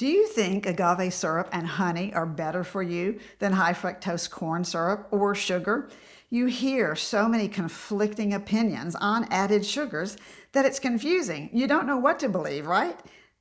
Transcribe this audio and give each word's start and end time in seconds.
Do 0.00 0.06
you 0.06 0.26
think 0.26 0.64
agave 0.64 1.12
syrup 1.12 1.50
and 1.52 1.66
honey 1.66 2.10
are 2.14 2.24
better 2.24 2.64
for 2.64 2.82
you 2.82 3.20
than 3.38 3.52
high 3.52 3.74
fructose 3.74 4.30
corn 4.30 4.64
syrup 4.64 5.06
or 5.10 5.34
sugar? 5.34 5.90
You 6.30 6.46
hear 6.46 6.96
so 6.96 7.28
many 7.28 7.48
conflicting 7.48 8.32
opinions 8.32 8.94
on 8.94 9.30
added 9.30 9.66
sugars 9.66 10.16
that 10.52 10.64
it's 10.64 10.78
confusing. 10.78 11.50
You 11.52 11.66
don't 11.66 11.86
know 11.86 11.98
what 11.98 12.18
to 12.20 12.30
believe, 12.30 12.66
right? 12.66 12.98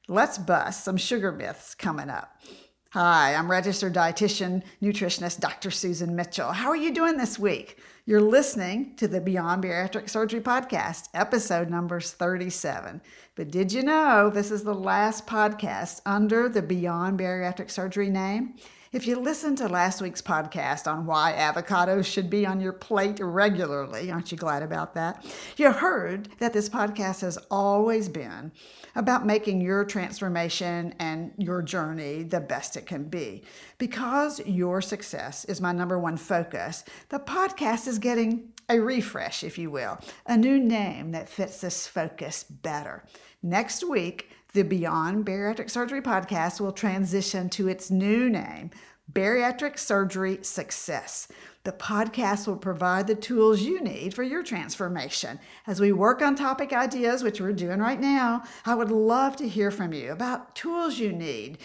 Let's 0.10 0.38
bust 0.38 0.84
some 0.84 0.98
sugar 0.98 1.32
myths 1.32 1.76
coming 1.76 2.10
up. 2.10 2.42
Hi, 2.90 3.36
I'm 3.36 3.50
registered 3.50 3.94
dietitian, 3.94 4.62
nutritionist 4.82 5.40
Dr. 5.40 5.72
Susan 5.72 6.14
Mitchell. 6.14 6.52
How 6.52 6.68
are 6.68 6.76
you 6.76 6.94
doing 6.94 7.16
this 7.16 7.40
week? 7.40 7.78
You're 8.10 8.22
listening 8.22 8.96
to 8.96 9.08
the 9.08 9.22
Beyond 9.22 9.64
Bariatric 9.64 10.10
Surgery 10.10 10.42
podcast, 10.42 11.10
episode 11.14 11.70
numbers 11.70 12.12
37. 12.12 13.02
But 13.36 13.52
did 13.52 13.72
you 13.72 13.84
know 13.84 14.32
this 14.32 14.50
is 14.50 14.64
the 14.64 14.74
last 14.74 15.28
podcast 15.28 16.02
under 16.08 16.50
the 16.50 16.64
Beyond 16.64 17.20
Bariatric 17.20 17.70
Surgery 17.70 18.10
name? 18.10 18.56
If 18.92 19.06
you 19.06 19.20
listened 19.20 19.60
to 19.60 19.68
last 19.68 20.02
week's 20.02 20.24
podcast 20.24 20.92
on 20.92 21.06
why 21.06 21.36
avocados 21.38 22.08
should 22.08 22.28
be 22.28 22.48
on 22.48 22.60
your 22.60 22.74
plate 22.74 23.20
regularly, 23.22 24.10
aren't 24.10 24.32
you 24.32 24.38
glad 24.38 24.64
about 24.64 24.96
that? 24.96 25.24
You 25.58 25.72
heard 25.72 26.28
that 26.40 26.54
this 26.54 26.68
podcast 26.68 27.22
has 27.22 27.38
always 27.52 28.10
been 28.10 28.52
about 28.96 29.28
making 29.28 29.62
your 29.62 29.86
transformation 29.86 30.96
and 30.98 31.34
your 31.38 31.62
journey 31.62 32.24
the 32.24 32.40
best 32.40 32.78
it 32.78 32.88
can 32.88 33.04
be. 33.04 33.44
Because 33.78 34.40
your 34.48 34.82
success 34.82 35.46
is 35.46 35.62
my 35.62 35.72
number 35.72 36.00
one 36.00 36.18
focus, 36.18 36.84
the 37.10 37.20
podcast 37.20 37.88
is 37.88 38.00
getting 38.00 38.54
a 38.70 38.80
refresh, 38.80 39.44
if 39.44 39.58
you 39.58 39.72
will, 39.72 40.00
a 40.26 40.38
new 40.38 40.60
name 40.60 41.12
that 41.12 41.28
fits 41.28 41.62
this 41.62 41.88
focus 41.88 42.44
better. 42.44 43.04
Next 43.42 43.88
week, 43.88 44.32
the 44.54 44.64
Beyond 44.64 45.26
Bariatric 45.26 45.70
Surgery 45.70 46.02
podcast 46.02 46.60
will 46.60 46.72
transition 46.72 47.50
to 47.50 47.68
its 47.68 47.92
new 47.92 48.30
name, 48.30 48.72
Bariatric 49.12 49.80
Surgery 49.80 50.40
Success. 50.42 51.28
The 51.64 51.72
podcast 51.72 52.48
will 52.48 52.58
provide 52.58 53.08
the 53.08 53.16
tools 53.16 53.62
you 53.62 53.82
need 53.82 54.14
for 54.14 54.24
your 54.24 54.44
transformation. 54.44 55.40
As 55.68 55.80
we 55.82 55.92
work 55.92 56.22
on 56.22 56.36
topic 56.36 56.74
ideas, 56.74 57.22
which 57.22 57.42
we're 57.42 57.54
doing 57.54 57.80
right 57.80 58.00
now, 58.00 58.44
I 58.66 58.76
would 58.76 58.92
love 58.92 59.36
to 59.38 59.48
hear 59.48 59.70
from 59.72 59.92
you 59.94 60.12
about 60.12 60.56
tools 60.56 61.00
you 61.00 61.12
need, 61.12 61.58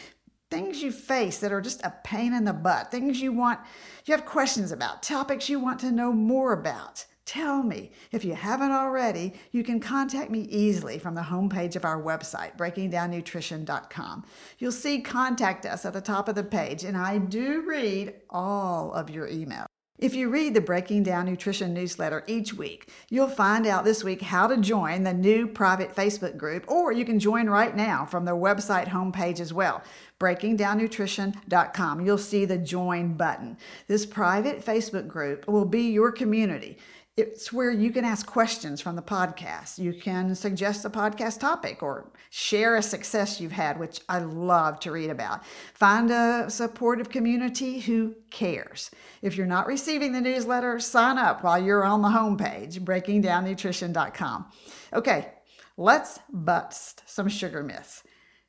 things 0.54 0.82
you 0.82 0.92
face 0.92 1.38
that 1.38 1.52
are 1.52 1.60
just 1.60 1.82
a 1.84 1.92
pain 2.04 2.32
in 2.32 2.44
the 2.44 2.52
butt, 2.52 2.90
things 2.90 3.20
you 3.20 3.32
want, 3.32 3.58
you 4.04 4.12
have 4.12 4.24
questions 4.24 4.70
about, 4.70 5.02
topics 5.02 5.48
you 5.48 5.58
want 5.58 5.80
to 5.80 5.90
know 5.90 6.12
more 6.12 6.52
about. 6.52 7.04
Tell 7.26 7.62
me. 7.62 7.90
If 8.12 8.24
you 8.24 8.34
haven't 8.34 8.70
already, 8.70 9.32
you 9.50 9.64
can 9.64 9.80
contact 9.80 10.30
me 10.30 10.42
easily 10.42 10.98
from 10.98 11.14
the 11.14 11.22
homepage 11.22 11.74
of 11.74 11.84
our 11.84 12.00
website, 12.00 12.56
breakingdownnutrition.com. 12.58 14.24
You'll 14.58 14.72
see 14.72 15.00
Contact 15.00 15.64
Us 15.64 15.84
at 15.86 15.94
the 15.94 16.00
top 16.00 16.28
of 16.28 16.34
the 16.34 16.44
page, 16.44 16.84
and 16.84 16.96
I 16.96 17.18
do 17.18 17.64
read 17.66 18.14
all 18.28 18.92
of 18.92 19.08
your 19.10 19.26
emails. 19.26 19.73
If 20.04 20.14
you 20.14 20.28
read 20.28 20.52
the 20.52 20.60
Breaking 20.60 21.02
Down 21.02 21.24
Nutrition 21.24 21.72
newsletter 21.72 22.24
each 22.26 22.52
week, 22.52 22.90
you'll 23.08 23.26
find 23.26 23.66
out 23.66 23.86
this 23.86 24.04
week 24.04 24.20
how 24.20 24.46
to 24.46 24.58
join 24.58 25.02
the 25.02 25.14
new 25.14 25.46
private 25.46 25.96
Facebook 25.96 26.36
group, 26.36 26.70
or 26.70 26.92
you 26.92 27.06
can 27.06 27.18
join 27.18 27.48
right 27.48 27.74
now 27.74 28.04
from 28.04 28.26
the 28.26 28.32
website 28.32 28.88
homepage 28.88 29.40
as 29.40 29.54
well, 29.54 29.82
breakingdownnutrition.com. 30.20 32.04
You'll 32.04 32.18
see 32.18 32.44
the 32.44 32.58
join 32.58 33.14
button. 33.14 33.56
This 33.86 34.04
private 34.04 34.62
Facebook 34.62 35.08
group 35.08 35.48
will 35.48 35.64
be 35.64 35.90
your 35.90 36.12
community. 36.12 36.76
It's 37.16 37.52
where 37.52 37.70
you 37.70 37.92
can 37.92 38.04
ask 38.04 38.26
questions 38.26 38.80
from 38.80 38.96
the 38.96 39.02
podcast. 39.02 39.78
You 39.78 39.92
can 39.92 40.34
suggest 40.34 40.84
a 40.84 40.90
podcast 40.90 41.38
topic 41.38 41.80
or 41.80 42.10
share 42.28 42.74
a 42.74 42.82
success 42.82 43.40
you've 43.40 43.52
had, 43.52 43.78
which 43.78 44.00
I 44.08 44.18
love 44.18 44.80
to 44.80 44.90
read 44.90 45.10
about. 45.10 45.44
Find 45.74 46.10
a 46.10 46.50
supportive 46.50 47.10
community 47.10 47.78
who 47.78 48.16
cares. 48.32 48.90
If 49.22 49.36
you're 49.36 49.46
not 49.46 49.68
receiving 49.68 50.10
the 50.10 50.20
newsletter, 50.20 50.80
sign 50.80 51.16
up 51.16 51.44
while 51.44 51.62
you're 51.62 51.84
on 51.84 52.02
the 52.02 52.08
homepage, 52.08 52.80
breakingdownnutrition.com. 52.80 54.46
Okay, 54.92 55.28
let's 55.76 56.18
bust 56.32 57.04
some 57.06 57.28
sugar 57.28 57.62
myths. 57.62 58.02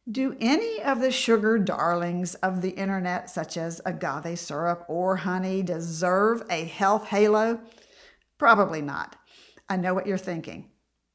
Do 0.10 0.36
any 0.40 0.82
of 0.82 1.02
the 1.02 1.12
sugar 1.12 1.60
darlings 1.60 2.34
of 2.36 2.64
the 2.64 2.72
internet, 2.72 3.30
such 3.30 3.58
as 3.58 3.80
agave 3.86 4.40
syrup 4.40 4.86
or 4.88 5.18
honey, 5.18 5.62
deserve 5.62 6.42
a 6.50 6.66
health 6.66 7.10
halo? 7.10 7.60
Probably 8.38 8.82
not. 8.82 9.16
I 9.70 9.78
know 9.78 9.94
what 9.94 10.08
you're 10.08 10.18
thinking. 10.18 10.70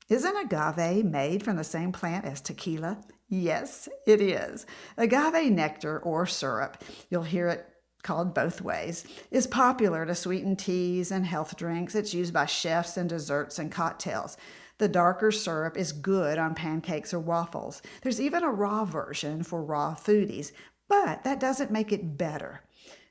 Isn't 0.08 0.36
agave 0.36 1.04
made 1.04 1.42
from 1.42 1.56
the 1.56 1.64
same 1.64 1.92
plant 1.92 2.24
as 2.24 2.40
tequila? 2.40 2.98
Yes, 3.28 3.88
it 4.06 4.20
is. 4.20 4.66
Agave 4.96 5.52
nectar 5.52 6.00
or 6.00 6.26
syrup, 6.26 6.82
you'll 7.10 7.22
hear 7.22 7.48
it 7.48 7.66
called 8.02 8.34
both 8.34 8.60
ways, 8.60 9.04
is 9.30 9.46
popular 9.46 10.06
to 10.06 10.14
sweeten 10.14 10.56
teas 10.56 11.12
and 11.12 11.26
health 11.26 11.56
drinks. 11.56 11.94
It's 11.94 12.14
used 12.14 12.32
by 12.32 12.46
chefs 12.46 12.96
in 12.96 13.06
desserts 13.06 13.58
and 13.58 13.70
cocktails. 13.70 14.36
The 14.78 14.88
darker 14.88 15.30
syrup 15.30 15.76
is 15.76 15.92
good 15.92 16.38
on 16.38 16.54
pancakes 16.54 17.12
or 17.12 17.20
waffles. 17.20 17.82
There's 18.02 18.20
even 18.20 18.42
a 18.42 18.50
raw 18.50 18.84
version 18.84 19.42
for 19.42 19.62
raw 19.62 19.94
foodies, 19.94 20.52
but 20.88 21.22
that 21.22 21.38
doesn't 21.38 21.70
make 21.70 21.92
it 21.92 22.16
better. 22.16 22.62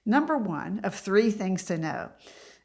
Number 0.05 0.37
one 0.37 0.79
of 0.83 0.95
three 0.95 1.29
things 1.29 1.63
to 1.65 1.77
know 1.77 2.09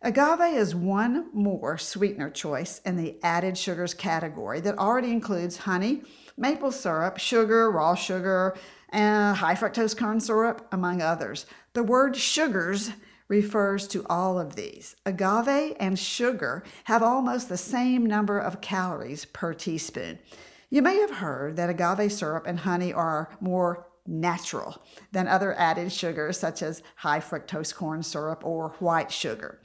Agave 0.03 0.55
is 0.55 0.75
one 0.75 1.31
more 1.32 1.78
sweetener 1.78 2.28
choice 2.28 2.81
in 2.84 2.97
the 2.97 3.16
added 3.22 3.56
sugars 3.56 3.94
category 3.94 4.60
that 4.60 4.78
already 4.78 5.10
includes 5.10 5.59
honey, 5.59 6.03
maple 6.37 6.72
syrup, 6.72 7.19
sugar, 7.19 7.71
raw 7.71 7.94
sugar, 7.94 8.55
and 8.91 9.37
high 9.37 9.55
fructose 9.55 9.97
corn 9.97 10.21
syrup, 10.21 10.69
among 10.72 11.00
others. 11.00 11.47
The 11.72 11.82
word 11.82 12.16
sugars 12.16 12.91
refers 13.28 13.88
to 13.88 14.05
all 14.09 14.38
of 14.38 14.56
these. 14.56 14.94
Agave 15.06 15.75
and 15.81 15.99
sugar 15.99 16.62
have 16.84 17.03
almost 17.03 17.49
the 17.49 17.56
same 17.56 18.05
number 18.05 18.38
of 18.38 18.61
calories 18.61 19.25
per 19.25 19.55
teaspoon. 19.55 20.19
You 20.71 20.82
may 20.82 20.99
have 20.99 21.12
heard 21.12 21.56
that 21.56 21.71
agave 21.71 22.12
syrup 22.12 22.47
and 22.47 22.61
honey 22.61 22.93
are 22.93 23.31
more 23.41 23.87
natural 24.06 24.82
than 25.12 25.28
other 25.28 25.54
added 25.54 25.92
sugars 25.92 26.38
such 26.38 26.62
as 26.62 26.82
high 26.97 27.20
fructose 27.20 27.75
corn 27.75 28.03
syrup 28.03 28.44
or 28.44 28.70
white 28.78 29.10
sugar. 29.10 29.60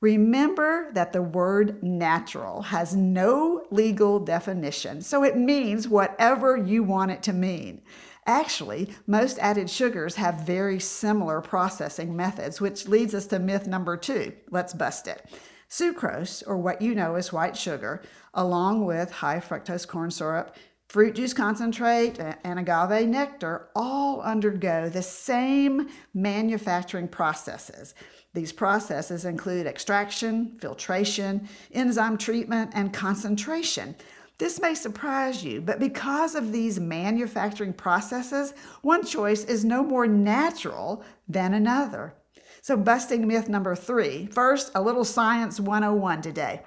Remember 0.00 0.90
that 0.94 1.12
the 1.12 1.22
word 1.22 1.80
natural 1.80 2.62
has 2.62 2.96
no 2.96 3.64
legal 3.70 4.18
definition, 4.18 5.00
so 5.00 5.22
it 5.22 5.36
means 5.36 5.86
whatever 5.86 6.56
you 6.56 6.82
want 6.82 7.12
it 7.12 7.22
to 7.22 7.32
mean. 7.32 7.82
Actually, 8.26 8.88
most 9.06 9.38
added 9.38 9.70
sugars 9.70 10.16
have 10.16 10.46
very 10.46 10.80
similar 10.80 11.40
processing 11.40 12.16
methods, 12.16 12.60
which 12.60 12.88
leads 12.88 13.14
us 13.14 13.26
to 13.26 13.38
myth 13.38 13.66
number 13.66 13.96
two. 13.96 14.32
Let's 14.50 14.74
bust 14.74 15.06
it. 15.06 15.24
Sucrose, 15.68 16.42
or 16.46 16.58
what 16.58 16.82
you 16.82 16.94
know 16.94 17.14
as 17.14 17.32
white 17.32 17.56
sugar, 17.56 18.02
along 18.34 18.84
with 18.84 19.10
high 19.10 19.40
fructose 19.40 19.86
corn 19.86 20.10
syrup, 20.10 20.56
fruit 20.92 21.14
juice 21.14 21.32
concentrate, 21.32 22.18
and 22.44 22.58
agave 22.58 23.08
nectar 23.08 23.70
all 23.74 24.20
undergo 24.20 24.90
the 24.90 25.02
same 25.02 25.88
manufacturing 26.12 27.08
processes. 27.08 27.94
These 28.34 28.52
processes 28.52 29.24
include 29.24 29.66
extraction, 29.66 30.58
filtration, 30.60 31.48
enzyme 31.72 32.18
treatment, 32.18 32.72
and 32.74 32.92
concentration. 32.92 33.96
This 34.36 34.60
may 34.60 34.74
surprise 34.74 35.42
you, 35.42 35.62
but 35.62 35.80
because 35.80 36.34
of 36.34 36.52
these 36.52 36.78
manufacturing 36.78 37.72
processes, 37.72 38.52
one 38.82 39.02
choice 39.02 39.44
is 39.44 39.64
no 39.64 39.82
more 39.82 40.06
natural 40.06 41.02
than 41.26 41.54
another. 41.54 42.12
So, 42.60 42.76
busting 42.76 43.26
myth 43.26 43.48
number 43.48 43.74
three 43.74 44.26
first, 44.26 44.70
a 44.74 44.82
little 44.82 45.06
science 45.06 45.58
101 45.58 46.20
today. 46.20 46.60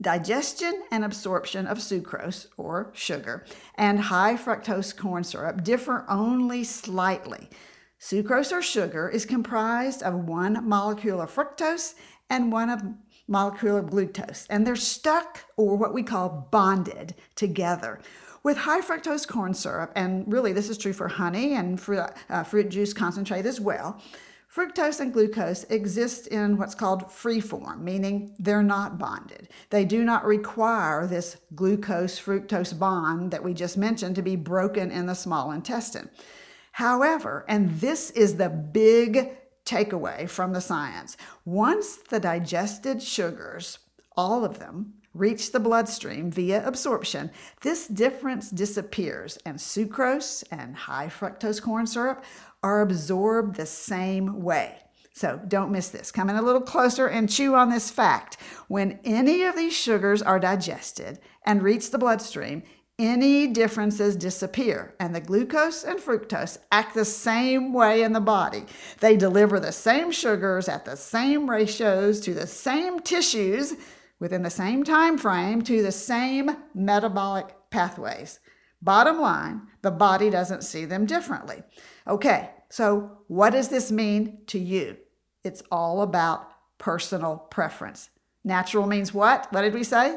Digestion 0.00 0.82
and 0.92 1.04
absorption 1.04 1.66
of 1.66 1.78
sucrose, 1.78 2.46
or 2.56 2.92
sugar, 2.94 3.44
and 3.74 3.98
high 3.98 4.36
fructose 4.36 4.96
corn 4.96 5.24
syrup 5.24 5.64
differ 5.64 6.04
only 6.08 6.62
slightly. 6.62 7.50
Sucrose 8.00 8.52
or 8.52 8.62
sugar 8.62 9.08
is 9.08 9.26
comprised 9.26 10.04
of 10.04 10.14
one 10.14 10.66
molecule 10.68 11.20
of 11.20 11.34
fructose 11.34 11.94
and 12.30 12.52
one 12.52 12.70
of 12.70 12.80
molecule 13.26 13.76
of 13.76 13.90
glucose, 13.90 14.46
and 14.48 14.64
they're 14.64 14.76
stuck 14.76 15.44
or 15.56 15.76
what 15.76 15.92
we 15.92 16.04
call 16.04 16.48
bonded 16.52 17.16
together. 17.34 17.98
With 18.44 18.56
high 18.56 18.80
fructose 18.80 19.26
corn 19.26 19.52
syrup, 19.52 19.90
and 19.96 20.32
really 20.32 20.52
this 20.52 20.68
is 20.68 20.78
true 20.78 20.92
for 20.92 21.08
honey 21.08 21.54
and 21.54 21.78
fruit, 21.80 22.06
uh, 22.30 22.44
fruit 22.44 22.68
juice 22.68 22.94
concentrate 22.94 23.46
as 23.46 23.60
well, 23.60 24.00
fructose 24.54 25.00
and 25.00 25.12
glucose 25.12 25.64
exist 25.64 26.26
in 26.28 26.56
what's 26.56 26.74
called 26.74 27.10
free 27.12 27.40
form, 27.40 27.84
meaning 27.84 28.34
they're 28.38 28.62
not 28.62 28.98
bonded. 28.98 29.48
They 29.70 29.84
do 29.84 30.04
not 30.04 30.24
require 30.24 31.06
this 31.06 31.36
glucose 31.54 32.18
fructose 32.18 32.78
bond 32.78 33.30
that 33.30 33.44
we 33.44 33.54
just 33.54 33.76
mentioned 33.76 34.16
to 34.16 34.22
be 34.22 34.36
broken 34.36 34.90
in 34.90 35.06
the 35.06 35.14
small 35.14 35.52
intestine. 35.52 36.08
However, 36.72 37.44
and 37.48 37.80
this 37.80 38.10
is 38.10 38.36
the 38.36 38.48
big 38.48 39.36
takeaway 39.64 40.28
from 40.28 40.52
the 40.52 40.60
science, 40.60 41.16
once 41.44 41.96
the 41.96 42.20
digested 42.20 43.02
sugars, 43.02 43.78
all 44.16 44.44
of 44.44 44.58
them, 44.58 44.94
reach 45.14 45.52
the 45.52 45.60
bloodstream 45.60 46.30
via 46.30 46.66
absorption, 46.66 47.30
this 47.62 47.88
difference 47.88 48.50
disappears, 48.50 49.38
and 49.44 49.58
sucrose 49.58 50.44
and 50.50 50.76
high 50.76 51.08
fructose 51.08 51.60
corn 51.60 51.86
syrup 51.86 52.24
are 52.62 52.80
absorbed 52.80 53.56
the 53.56 53.66
same 53.66 54.42
way. 54.42 54.78
So 55.12 55.40
don't 55.48 55.72
miss 55.72 55.88
this. 55.88 56.12
Come 56.12 56.30
in 56.30 56.36
a 56.36 56.42
little 56.42 56.60
closer 56.60 57.08
and 57.08 57.28
chew 57.28 57.56
on 57.56 57.70
this 57.70 57.90
fact. 57.90 58.36
When 58.68 59.00
any 59.04 59.42
of 59.42 59.56
these 59.56 59.74
sugars 59.74 60.22
are 60.22 60.38
digested 60.38 61.18
and 61.44 61.62
reach 61.62 61.90
the 61.90 61.98
bloodstream, 61.98 62.62
any 63.00 63.46
differences 63.46 64.16
disappear, 64.16 64.94
and 64.98 65.14
the 65.14 65.20
glucose 65.20 65.84
and 65.84 66.00
fructose 66.00 66.58
act 66.72 66.94
the 66.94 67.04
same 67.04 67.72
way 67.72 68.02
in 68.02 68.12
the 68.12 68.20
body. 68.20 68.66
They 68.98 69.16
deliver 69.16 69.60
the 69.60 69.70
same 69.70 70.10
sugars 70.10 70.68
at 70.68 70.84
the 70.84 70.96
same 70.96 71.48
ratios 71.48 72.20
to 72.22 72.34
the 72.34 72.48
same 72.48 72.98
tissues 72.98 73.74
within 74.18 74.42
the 74.42 74.50
same 74.50 74.82
time 74.82 75.16
frame 75.16 75.62
to 75.62 75.80
the 75.80 75.92
same 75.92 76.56
metabolic 76.74 77.54
pathways. 77.70 78.40
Bottom 78.80 79.20
line, 79.20 79.62
the 79.82 79.90
body 79.90 80.30
doesn't 80.30 80.62
see 80.62 80.84
them 80.84 81.06
differently. 81.06 81.62
Okay, 82.06 82.50
so 82.70 83.18
what 83.28 83.50
does 83.50 83.68
this 83.68 83.90
mean 83.90 84.38
to 84.46 84.58
you? 84.58 84.96
It's 85.44 85.62
all 85.70 86.02
about 86.02 86.48
personal 86.78 87.36
preference. 87.36 88.10
Natural 88.44 88.86
means 88.86 89.12
what? 89.12 89.52
What 89.52 89.62
did 89.62 89.74
we 89.74 89.84
say? 89.84 90.16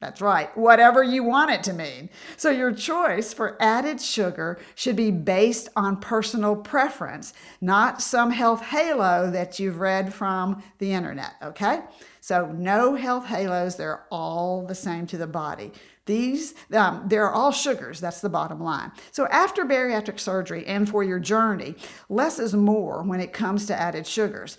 That's 0.00 0.20
right, 0.20 0.54
whatever 0.54 1.02
you 1.02 1.24
want 1.24 1.50
it 1.50 1.62
to 1.62 1.72
mean. 1.72 2.10
So, 2.36 2.50
your 2.50 2.72
choice 2.72 3.32
for 3.32 3.56
added 3.58 4.02
sugar 4.02 4.58
should 4.74 4.96
be 4.96 5.10
based 5.10 5.70
on 5.76 5.98
personal 5.98 6.56
preference, 6.56 7.32
not 7.62 8.02
some 8.02 8.30
health 8.30 8.60
halo 8.60 9.30
that 9.30 9.58
you've 9.58 9.80
read 9.80 10.12
from 10.12 10.62
the 10.78 10.92
internet, 10.92 11.32
okay? 11.42 11.80
So, 12.24 12.50
no 12.52 12.94
health 12.94 13.26
halos, 13.26 13.76
they're 13.76 14.06
all 14.10 14.64
the 14.64 14.74
same 14.74 15.06
to 15.08 15.18
the 15.18 15.26
body. 15.26 15.72
These, 16.06 16.54
um, 16.72 17.04
they're 17.06 17.30
all 17.30 17.52
sugars, 17.52 18.00
that's 18.00 18.22
the 18.22 18.30
bottom 18.30 18.62
line. 18.62 18.92
So, 19.10 19.26
after 19.26 19.66
bariatric 19.66 20.18
surgery 20.18 20.64
and 20.66 20.88
for 20.88 21.04
your 21.04 21.18
journey, 21.18 21.74
less 22.08 22.38
is 22.38 22.54
more 22.54 23.02
when 23.02 23.20
it 23.20 23.34
comes 23.34 23.66
to 23.66 23.78
added 23.78 24.06
sugars. 24.06 24.56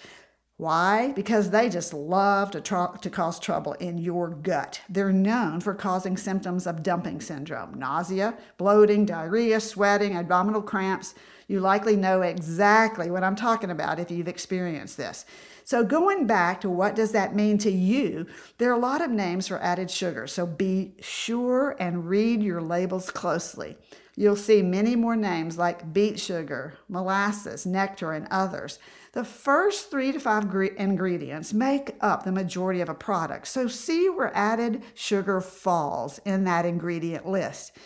Why? 0.57 1.11
Because 1.11 1.49
they 1.49 1.67
just 1.67 1.93
love 1.93 2.51
to, 2.51 2.61
tr- 2.61 2.97
to 3.01 3.09
cause 3.09 3.39
trouble 3.39 3.73
in 3.73 3.97
your 3.97 4.29
gut. 4.29 4.79
They're 4.87 5.11
known 5.11 5.59
for 5.59 5.73
causing 5.73 6.15
symptoms 6.15 6.65
of 6.65 6.81
dumping 6.81 7.19
syndrome 7.19 7.73
nausea, 7.77 8.37
bloating, 8.57 9.05
diarrhea, 9.05 9.59
sweating, 9.59 10.15
abdominal 10.15 10.61
cramps. 10.61 11.13
You 11.47 11.59
likely 11.59 11.97
know 11.97 12.21
exactly 12.21 13.11
what 13.11 13.23
I'm 13.23 13.35
talking 13.35 13.69
about 13.69 13.99
if 13.99 14.09
you've 14.09 14.29
experienced 14.29 14.95
this. 14.95 15.25
So, 15.65 15.83
going 15.83 16.25
back 16.25 16.61
to 16.61 16.69
what 16.69 16.95
does 16.95 17.11
that 17.11 17.35
mean 17.35 17.57
to 17.59 17.71
you, 17.71 18.27
there 18.57 18.69
are 18.69 18.77
a 18.77 18.79
lot 18.79 19.01
of 19.01 19.09
names 19.09 19.47
for 19.47 19.59
added 19.59 19.91
sugar. 19.91 20.25
So, 20.25 20.45
be 20.45 20.93
sure 21.01 21.75
and 21.79 22.07
read 22.07 22.41
your 22.41 22.61
labels 22.61 23.09
closely. 23.11 23.75
You'll 24.15 24.37
see 24.37 24.61
many 24.61 24.95
more 24.95 25.15
names 25.17 25.57
like 25.57 25.91
beet 25.91 26.19
sugar, 26.19 26.75
molasses, 26.87 27.65
nectar, 27.65 28.13
and 28.13 28.27
others. 28.31 28.79
The 29.15 29.23
first 29.23 29.89
three 29.89 30.11
to 30.11 30.19
five 30.19 30.53
ingredients 30.75 31.53
make 31.53 31.95
up 32.01 32.23
the 32.23 32.33
majority 32.33 32.81
of 32.81 32.89
a 32.89 32.93
product, 32.93 33.47
so 33.47 33.65
see 33.65 34.09
where 34.09 34.35
added 34.35 34.83
sugar 34.93 35.39
falls 35.39 36.19
in 36.25 36.43
that 36.43 36.65
ingredient 36.65 37.25
list. 37.25 37.77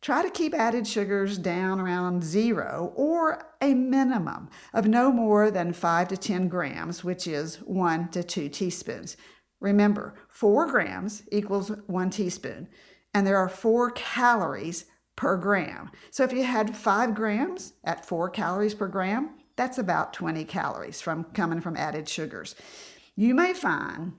Try 0.00 0.22
to 0.22 0.30
keep 0.30 0.54
added 0.54 0.86
sugars 0.86 1.36
down 1.36 1.80
around 1.80 2.22
zero 2.22 2.92
or 2.94 3.44
a 3.60 3.74
minimum 3.74 4.50
of 4.72 4.86
no 4.86 5.10
more 5.10 5.50
than 5.50 5.72
5 5.72 6.08
to 6.08 6.16
10 6.16 6.46
grams, 6.46 7.02
which 7.02 7.26
is 7.26 7.56
1 7.62 8.10
to 8.10 8.22
2 8.22 8.48
teaspoons. 8.48 9.16
Remember, 9.58 10.14
4 10.28 10.70
grams 10.70 11.24
equals 11.32 11.72
1 11.88 12.10
teaspoon, 12.10 12.68
and 13.12 13.26
there 13.26 13.36
are 13.36 13.48
4 13.48 13.90
calories 13.90 14.84
per 15.16 15.36
gram. 15.36 15.90
So 16.12 16.22
if 16.22 16.32
you 16.32 16.44
had 16.44 16.76
5 16.76 17.16
grams 17.16 17.72
at 17.82 18.06
4 18.06 18.30
calories 18.30 18.74
per 18.74 18.86
gram, 18.86 19.30
that's 19.58 19.76
about 19.76 20.12
20 20.14 20.44
calories 20.44 21.00
from 21.00 21.24
coming 21.34 21.60
from 21.60 21.76
added 21.76 22.08
sugars. 22.08 22.54
You 23.16 23.34
may 23.34 23.52
find 23.52 24.12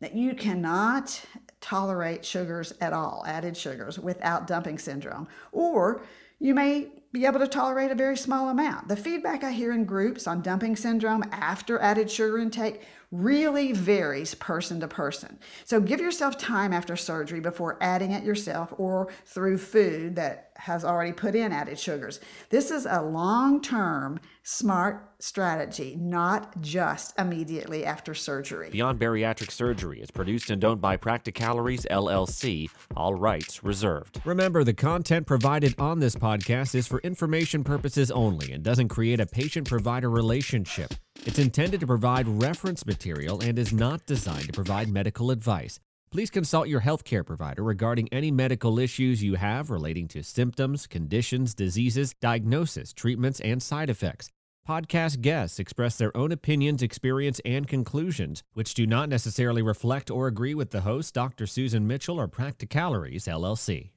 that 0.00 0.14
you 0.14 0.34
cannot 0.34 1.22
tolerate 1.60 2.24
sugars 2.24 2.72
at 2.80 2.92
all, 2.92 3.24
added 3.26 3.56
sugars, 3.56 3.98
without 4.00 4.48
dumping 4.48 4.78
syndrome, 4.78 5.28
or 5.52 6.02
you 6.40 6.54
may 6.54 6.90
be 7.12 7.24
able 7.24 7.40
to 7.40 7.48
tolerate 7.48 7.90
a 7.90 7.94
very 7.94 8.16
small 8.16 8.50
amount. 8.50 8.88
The 8.88 8.96
feedback 8.96 9.42
I 9.42 9.52
hear 9.52 9.72
in 9.72 9.84
groups 9.84 10.26
on 10.26 10.42
dumping 10.42 10.76
syndrome 10.76 11.24
after 11.32 11.78
added 11.78 12.10
sugar 12.10 12.38
intake 12.38 12.82
really 13.10 13.72
varies 13.72 14.34
person 14.34 14.80
to 14.80 14.88
person. 14.88 15.38
So 15.64 15.80
give 15.80 16.00
yourself 16.00 16.36
time 16.36 16.72
after 16.74 16.96
surgery 16.96 17.40
before 17.40 17.78
adding 17.80 18.12
it 18.12 18.22
yourself 18.22 18.72
or 18.76 19.08
through 19.24 19.58
food 19.58 20.16
that 20.16 20.50
has 20.56 20.84
already 20.84 21.12
put 21.12 21.34
in 21.34 21.52
added 21.52 21.78
sugars. 21.78 22.20
This 22.50 22.70
is 22.70 22.84
a 22.84 23.00
long 23.00 23.62
term 23.62 24.20
smart 24.42 25.12
strategy, 25.20 25.96
not 26.00 26.60
just 26.60 27.18
immediately 27.18 27.84
after 27.84 28.14
surgery. 28.14 28.70
Beyond 28.70 28.98
Bariatric 28.98 29.50
Surgery 29.50 30.00
is 30.00 30.10
produced 30.10 30.50
and 30.50 30.64
owned 30.64 30.80
by 30.80 30.96
Practicalories 30.96 31.86
LLC, 31.90 32.70
all 32.96 33.14
rights 33.14 33.62
reserved. 33.62 34.20
Remember, 34.24 34.64
the 34.64 34.74
content 34.74 35.26
provided 35.26 35.74
on 35.78 36.00
this 36.00 36.16
podcast 36.16 36.74
is 36.74 36.88
for 36.88 37.00
information 37.08 37.64
purposes 37.64 38.12
only 38.12 38.52
and 38.52 38.62
doesn't 38.62 38.86
create 38.86 39.18
a 39.18 39.26
patient 39.26 39.66
provider 39.66 40.08
relationship. 40.08 40.94
It's 41.26 41.40
intended 41.40 41.80
to 41.80 41.86
provide 41.88 42.28
reference 42.28 42.86
material 42.86 43.40
and 43.40 43.58
is 43.58 43.72
not 43.72 44.06
designed 44.06 44.46
to 44.46 44.52
provide 44.52 44.88
medical 44.88 45.32
advice. 45.32 45.80
Please 46.12 46.30
consult 46.30 46.68
your 46.68 46.82
healthcare 46.82 47.26
provider 47.26 47.64
regarding 47.64 48.08
any 48.12 48.30
medical 48.30 48.78
issues 48.78 49.22
you 49.22 49.34
have 49.34 49.70
relating 49.70 50.06
to 50.08 50.22
symptoms, 50.22 50.86
conditions, 50.86 51.54
diseases, 51.54 52.14
diagnosis, 52.20 52.92
treatments, 52.92 53.40
and 53.40 53.60
side 53.60 53.90
effects. 53.90 54.30
Podcast 54.66 55.22
guests 55.22 55.58
express 55.58 55.96
their 55.96 56.14
own 56.16 56.30
opinions, 56.30 56.82
experience, 56.82 57.40
and 57.44 57.66
conclusions, 57.66 58.42
which 58.52 58.74
do 58.74 58.86
not 58.86 59.08
necessarily 59.08 59.62
reflect 59.62 60.10
or 60.10 60.26
agree 60.26 60.54
with 60.54 60.70
the 60.70 60.82
host, 60.82 61.14
Dr. 61.14 61.46
Susan 61.46 61.86
Mitchell 61.86 62.20
or 62.20 62.28
Practicalories, 62.28 63.24
LLC. 63.24 63.90